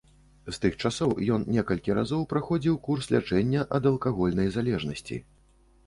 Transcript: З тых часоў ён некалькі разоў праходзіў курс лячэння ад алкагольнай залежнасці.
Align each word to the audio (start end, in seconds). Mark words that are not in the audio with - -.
З 0.45 0.53
тых 0.61 0.77
часоў 0.89 1.13
ён 1.35 1.45
некалькі 1.59 1.95
разоў 1.99 2.25
праходзіў 2.33 2.81
курс 2.91 3.13
лячэння 3.15 3.69
ад 3.79 3.83
алкагольнай 3.95 4.55
залежнасці. 4.61 5.25